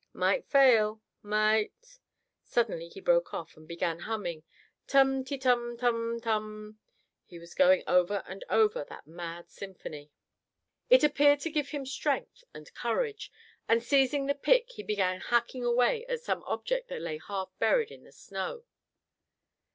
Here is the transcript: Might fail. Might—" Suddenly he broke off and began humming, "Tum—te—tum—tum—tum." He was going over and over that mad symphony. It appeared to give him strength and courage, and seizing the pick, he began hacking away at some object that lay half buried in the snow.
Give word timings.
Might 0.13 0.47
fail. 0.47 0.99
Might—" 1.21 1.99
Suddenly 2.43 2.87
he 2.87 2.99
broke 2.99 3.35
off 3.35 3.55
and 3.55 3.67
began 3.67 3.99
humming, 3.99 4.41
"Tum—te—tum—tum—tum." 4.87 6.79
He 7.23 7.37
was 7.37 7.53
going 7.53 7.83
over 7.85 8.23
and 8.25 8.43
over 8.49 8.83
that 8.83 9.05
mad 9.05 9.51
symphony. 9.51 10.09
It 10.89 11.03
appeared 11.03 11.39
to 11.41 11.51
give 11.51 11.69
him 11.69 11.85
strength 11.85 12.43
and 12.51 12.73
courage, 12.73 13.31
and 13.67 13.83
seizing 13.83 14.25
the 14.25 14.33
pick, 14.33 14.71
he 14.71 14.81
began 14.81 15.21
hacking 15.21 15.63
away 15.63 16.03
at 16.07 16.21
some 16.21 16.41
object 16.47 16.87
that 16.87 17.01
lay 17.03 17.19
half 17.19 17.51
buried 17.59 17.91
in 17.91 18.03
the 18.03 18.11
snow. 18.11 18.65